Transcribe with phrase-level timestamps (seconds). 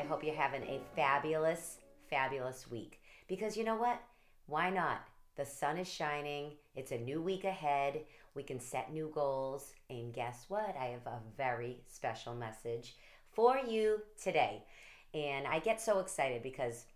[0.00, 1.76] I hope you're having a fabulous,
[2.08, 3.02] fabulous week.
[3.28, 4.00] Because you know what?
[4.46, 5.02] Why not?
[5.36, 6.52] The sun is shining.
[6.74, 8.00] It's a new week ahead.
[8.34, 9.74] We can set new goals.
[9.90, 10.74] And guess what?
[10.80, 12.96] I have a very special message
[13.30, 14.64] for you today.
[15.12, 16.86] And I get so excited because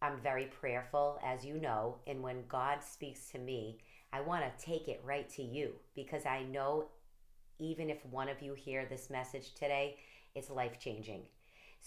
[0.00, 1.96] I'm very prayerful, as you know.
[2.06, 3.78] And when God speaks to me,
[4.12, 6.90] I want to take it right to you because I know
[7.58, 9.96] even if one of you hear this message today,
[10.36, 11.22] it's life changing.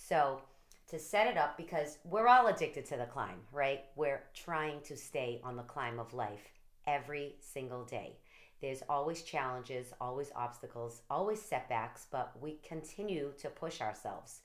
[0.07, 0.41] So,
[0.87, 3.85] to set it up because we're all addicted to the climb, right?
[3.95, 6.49] We're trying to stay on the climb of life
[6.87, 8.17] every single day.
[8.59, 14.39] There's always challenges, always obstacles, always setbacks, but we continue to push ourselves.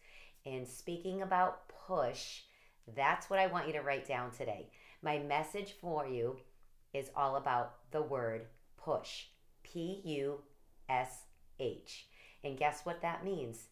[0.44, 2.42] And speaking about push,
[2.94, 4.68] that's what I want you to write down today.
[5.02, 6.36] My message for you
[6.92, 9.24] is all about the word push.
[9.62, 10.40] P U
[10.90, 11.22] S
[11.58, 12.06] H.
[12.42, 13.64] And guess what that means?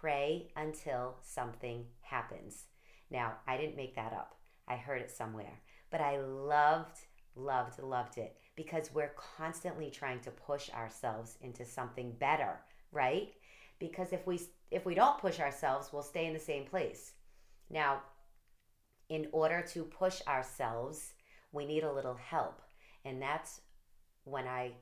[0.00, 2.64] Pray until something happens.
[3.10, 4.34] Now, I didn't make that up.
[4.68, 5.60] I heard it somewhere.
[5.90, 6.98] But I loved,
[7.34, 12.58] loved, loved it because we're constantly trying to push ourselves into something better,
[12.92, 13.32] right?
[13.78, 17.12] Because if we if we don't push ourselves, we'll stay in the same place.
[17.70, 18.02] Now,
[19.08, 21.12] in order to push ourselves,
[21.52, 22.60] we need a little help.
[23.04, 23.60] And that's
[24.24, 24.72] when I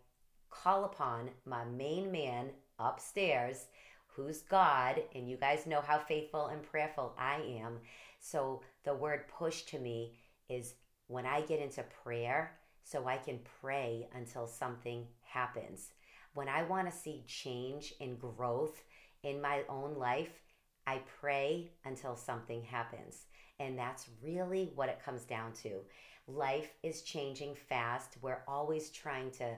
[0.49, 3.67] call upon my main man upstairs
[4.15, 7.79] who's God, and you guys know how faithful and prayerful I am.
[8.21, 10.15] So the word push to me
[10.49, 10.75] is
[11.09, 15.91] when I get into prayer, so I can pray until something happens.
[16.35, 18.83] When I want to see change and growth
[19.23, 20.43] in my own life,
[20.87, 23.25] I pray until something happens.
[23.59, 25.81] And that's really what it comes down to.
[26.27, 28.17] Life is changing fast.
[28.21, 29.57] We're always trying to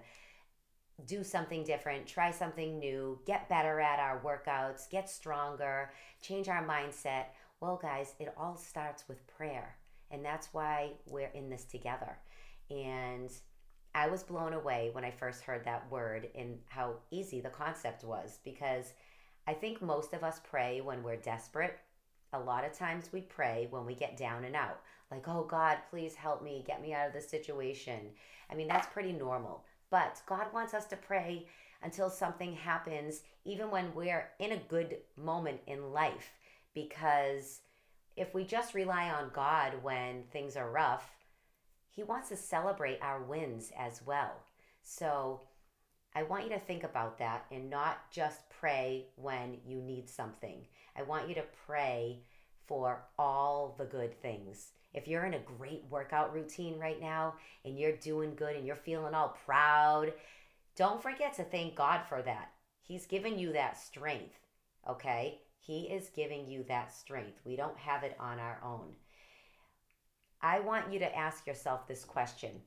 [1.04, 5.90] do something different, try something new, get better at our workouts, get stronger,
[6.22, 7.26] change our mindset.
[7.60, 9.76] Well, guys, it all starts with prayer.
[10.10, 12.16] And that's why we're in this together.
[12.70, 13.30] And
[13.94, 18.04] I was blown away when I first heard that word and how easy the concept
[18.04, 18.92] was because
[19.46, 21.78] I think most of us pray when we're desperate.
[22.32, 24.80] A lot of times we pray when we get down and out,
[25.10, 28.10] like, oh God, please help me, get me out of this situation.
[28.50, 29.64] I mean, that's pretty normal.
[29.90, 31.46] But God wants us to pray
[31.82, 36.34] until something happens, even when we're in a good moment in life.
[36.74, 37.60] Because
[38.16, 41.10] if we just rely on God when things are rough,
[41.90, 44.32] He wants to celebrate our wins as well.
[44.82, 45.42] So
[46.14, 50.66] I want you to think about that and not just pray when you need something.
[50.96, 52.20] I want you to pray
[52.66, 54.72] for all the good things.
[54.94, 57.34] If you're in a great workout routine right now
[57.64, 60.12] and you're doing good and you're feeling all proud,
[60.74, 62.50] don't forget to thank God for that.
[62.82, 64.38] He's given you that strength,
[64.88, 65.40] okay?
[65.58, 67.40] He is giving you that strength.
[67.44, 68.92] We don't have it on our own.
[70.40, 72.60] I want you to ask yourself this question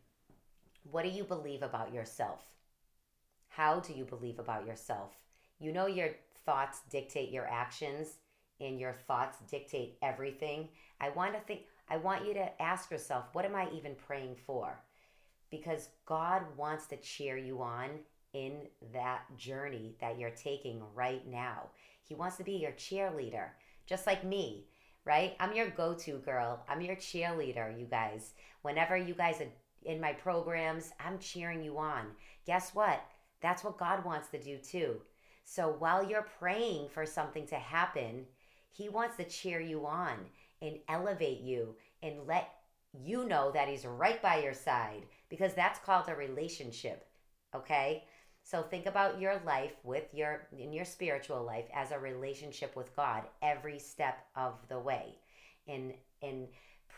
[0.92, 2.44] What do you believe about yourself?
[3.48, 5.12] How do you believe about yourself?
[5.59, 6.09] You know, your
[6.46, 8.18] thoughts dictate your actions,
[8.59, 10.70] and your thoughts dictate everything.
[11.00, 14.36] I want to think, I want you to ask yourself, what am I even praying
[14.46, 14.80] for?
[15.50, 17.90] Because God wants to cheer you on
[18.34, 21.70] in that journey that you're taking right now.
[22.03, 23.50] He wants to be your cheerleader,
[23.88, 24.66] just like me,
[25.06, 25.36] right?
[25.40, 26.64] I'm your go to girl.
[26.68, 28.34] I'm your cheerleader, you guys.
[28.62, 29.47] Whenever you guys are
[29.84, 32.08] in my programs, I'm cheering you on.
[32.46, 33.03] Guess what?
[33.41, 35.02] That's what God wants to do too.
[35.44, 38.26] So while you're praying for something to happen,
[38.72, 40.16] He wants to cheer you on
[40.61, 42.49] and elevate you and let
[42.94, 47.08] you know that He's right by your side because that's called a relationship.
[47.55, 48.03] Okay?
[48.44, 52.96] So think about your life with your in your spiritual life as a relationship with
[52.96, 55.16] God every step of the way.
[55.67, 56.47] And and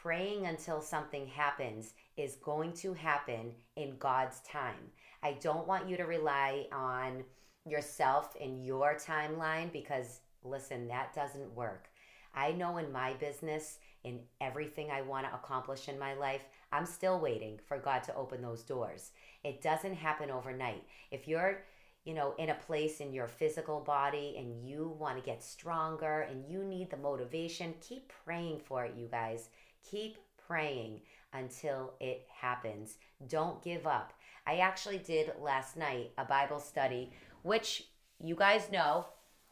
[0.01, 4.92] praying until something happens is going to happen in God's time.
[5.24, 7.24] I don't want you to rely on
[7.66, 11.90] yourself and your timeline because listen, that doesn't work.
[12.34, 16.86] I know in my business, in everything I want to accomplish in my life, I'm
[16.86, 19.12] still waiting for God to open those doors.
[19.44, 20.84] It doesn't happen overnight.
[21.12, 21.64] If you're
[22.04, 26.22] you know, in a place in your physical body and you want to get stronger
[26.22, 29.50] and you need the motivation, keep praying for it, you guys.
[29.90, 30.18] Keep
[30.48, 31.02] praying
[31.34, 32.98] until it happens.
[33.28, 34.14] Don't give up.
[34.48, 37.12] I actually did last night a Bible study,
[37.44, 37.88] which
[38.20, 39.06] you guys know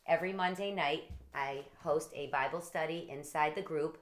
[0.07, 1.03] every Monday night
[1.33, 3.97] I host a Bible study inside the group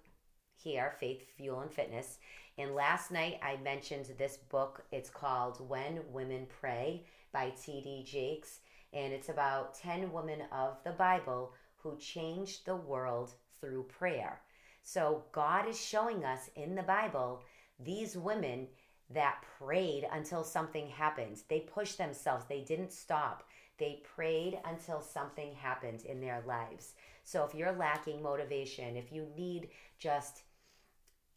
[0.55, 2.17] here, Faith, Fuel, and Fitness.
[2.57, 4.83] And last night I mentioned this book.
[4.91, 8.03] It's called When Women Pray by T.D.
[8.05, 8.59] Jakes.
[8.94, 14.41] And it's about 10 women of the Bible who changed the world through prayer.
[14.83, 17.44] So God is showing us in the Bible
[17.79, 18.67] these women
[19.09, 21.41] that prayed until something happened.
[21.49, 23.44] They pushed themselves, they didn't stop.
[23.77, 26.94] They prayed until something happened in their lives.
[27.24, 29.69] So if you're lacking motivation, if you need
[30.00, 30.44] just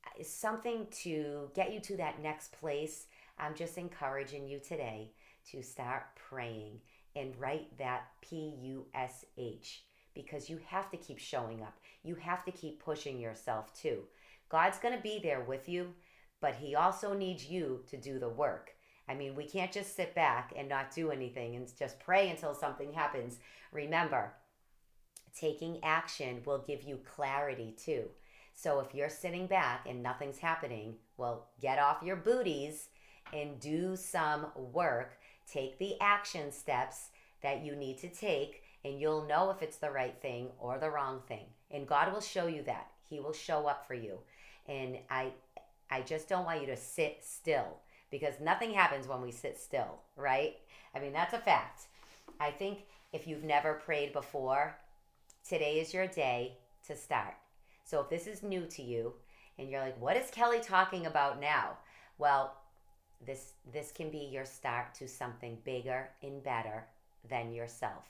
[0.06, 3.06] uh, something to get you to that next place,
[3.38, 5.12] I'm just encouraging you today
[5.50, 6.80] to start praying
[7.16, 9.84] and write that P U S H
[10.14, 11.76] because you have to keep showing up.
[12.02, 14.04] You have to keep pushing yourself too.
[14.48, 15.92] God's going to be there with you,
[16.40, 18.72] but He also needs you to do the work.
[19.10, 22.54] I mean, we can't just sit back and not do anything and just pray until
[22.54, 23.40] something happens.
[23.72, 24.32] Remember,
[25.36, 28.04] taking action will give you clarity too.
[28.54, 32.88] So if you're sitting back and nothing's happening, well, get off your booties
[33.32, 35.18] and do some work.
[35.50, 37.08] Take the action steps
[37.42, 40.90] that you need to take, and you'll know if it's the right thing or the
[40.90, 41.46] wrong thing.
[41.72, 42.92] And God will show you that.
[43.08, 44.18] He will show up for you.
[44.68, 45.32] And I
[45.90, 47.80] I just don't want you to sit still
[48.10, 50.56] because nothing happens when we sit still, right?
[50.94, 51.86] I mean, that's a fact.
[52.40, 52.80] I think
[53.12, 54.76] if you've never prayed before,
[55.48, 57.34] today is your day to start.
[57.84, 59.14] So if this is new to you
[59.58, 61.76] and you're like, what is Kelley talking about now?
[62.18, 62.56] Well,
[63.26, 66.86] this this can be your start to something bigger and better
[67.28, 68.04] than yourself.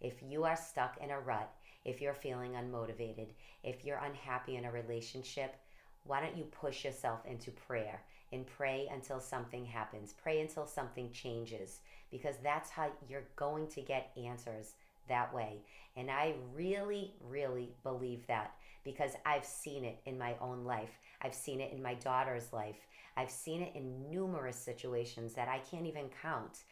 [0.00, 1.50] If you are stuck in a rut,
[1.84, 3.28] if you're feeling unmotivated,
[3.62, 5.56] if you're unhappy in a relationship,
[6.04, 8.00] why don't you push yourself into prayer
[8.34, 10.14] and pray until something happens?
[10.22, 14.72] Pray until something changes because that's how you're going to get answers
[15.08, 15.58] that way.
[15.96, 18.54] And I really, really believe that
[18.84, 20.98] because I've seen it in my own life.
[21.22, 22.86] I've seen it in my daughter's life.
[23.16, 26.64] I've seen it in numerous situations that I can't even count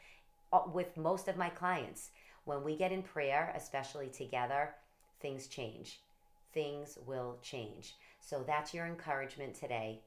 [0.53, 2.11] uh, with most of my clients.
[2.44, 4.75] When we get in prayer, especially together,
[5.20, 6.00] things change.
[6.53, 7.94] Things will change.
[8.20, 10.00] So that's your encouragement today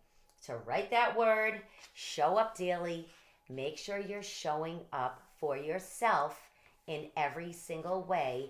[0.45, 1.61] to write that word,
[1.93, 3.07] show up daily,
[3.49, 6.39] make sure you're showing up for yourself
[6.87, 8.49] in every single way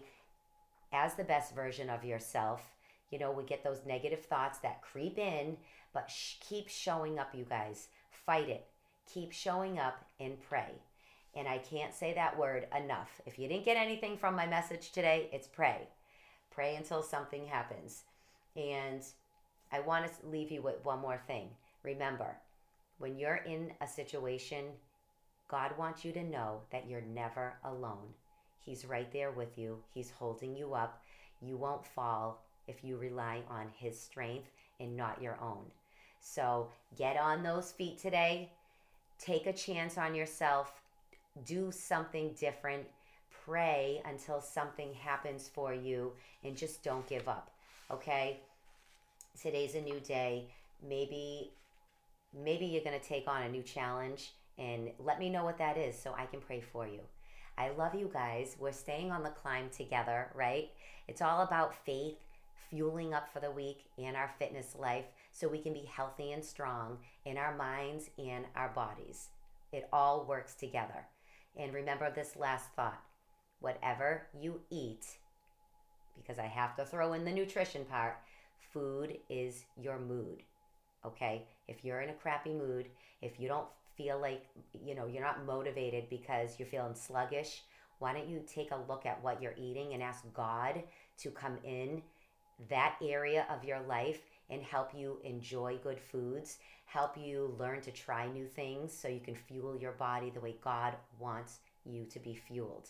[0.94, 2.76] as the best version of yourself
[3.12, 5.58] you know, we get those negative thoughts that creep in,
[5.94, 7.88] but sh- keep showing up, you guys.
[8.26, 8.68] Fight it.
[9.14, 10.72] Keep showing up and pray.
[11.36, 13.22] And I can't say that word enough.
[13.26, 15.88] If you didn't get anything from my message today, it's pray.
[16.52, 18.04] Pray until something happens.
[18.56, 19.02] And
[19.72, 21.50] I want to leave you with one more thing.
[21.86, 22.36] Remember,
[22.98, 24.66] when you're in a situation,
[25.48, 28.08] God wants you to know that you're never alone.
[28.58, 31.04] He's right there with you, He's holding you up.
[31.42, 34.50] You won't fall if you rely on His strength
[34.80, 35.66] and not your own.
[36.20, 38.50] So get on those feet today.
[39.20, 40.82] Take a chance on yourself.
[41.46, 42.86] Do something different.
[43.46, 47.52] Pray until something happens for you and just don't give up.
[47.92, 48.40] Okay?
[49.40, 50.48] Today's a new day.
[50.82, 51.52] Maybe
[52.36, 55.78] maybe you're going to take on a new challenge and let me know what that
[55.78, 57.02] is so I can pray for you.
[57.58, 58.56] I love you guys.
[58.60, 60.70] We're staying on the climb together, right?
[61.08, 62.16] It's all about faith
[62.70, 66.44] fueling up for the week in our fitness life so we can be healthy and
[66.44, 69.30] strong in our minds and our bodies.
[69.72, 71.06] It all works together.
[71.58, 73.02] And remember this last thought
[73.60, 75.06] whatever you eat,
[76.18, 78.18] because I have to throw in the nutrition part,
[78.74, 80.44] food is your mood.
[81.06, 81.46] Okay?
[81.68, 82.88] If you're in a crappy mood,
[83.22, 87.64] if you don't feel like, you know, you're not motivated because you're feeling sluggish,
[88.00, 90.84] why don't you take a look at what you're eating and ask God
[91.20, 92.02] to come in
[92.70, 97.92] that area of your life and help you enjoy good foods, help you learn to
[97.92, 102.20] try new things so you can fuel your body the way God wants you to
[102.20, 102.90] be fueled.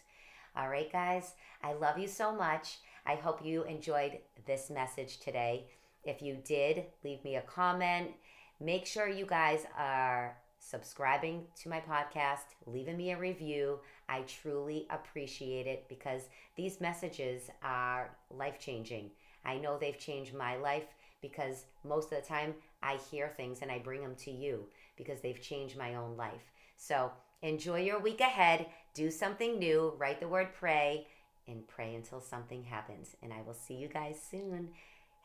[0.55, 2.79] All right, guys, I love you so much.
[3.05, 5.67] I hope you enjoyed this message today.
[6.05, 8.11] If you did, leave me a comment.
[8.59, 13.79] Make sure you guys are subscribing to my podcast, leaving me a review.
[14.07, 16.23] I truly appreciate it because
[16.55, 19.11] these messages are life changing.
[19.43, 20.85] I know they've changed my life
[21.21, 24.65] because most of the time I hear things and I bring them to you
[24.97, 26.51] because they've changed my own life.
[26.77, 28.67] So enjoy your week ahead.
[28.93, 29.93] Do something new.
[29.97, 31.07] Write the word pray
[31.47, 33.15] and pray until something happens.
[33.21, 34.69] And I will see you guys soon.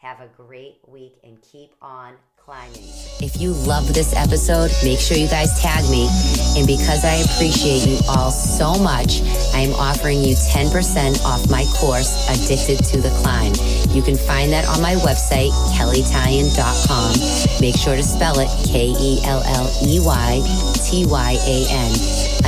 [0.01, 2.89] Have a great week and keep on climbing.
[3.21, 6.09] If you love this episode, make sure you guys tag me.
[6.57, 9.21] And because I appreciate you all so much,
[9.53, 13.53] I am offering you 10% off my course, Addicted to the Climb.
[13.95, 17.61] You can find that on my website, kelleytyan.com.
[17.61, 20.41] Make sure to spell it K E L L E Y
[20.83, 21.93] T Y A N.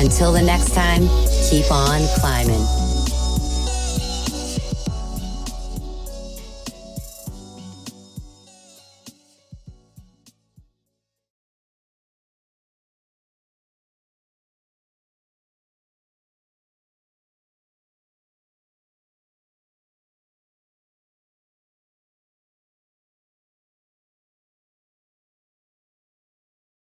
[0.02, 1.02] Until the next time,
[1.50, 2.82] keep on climbing.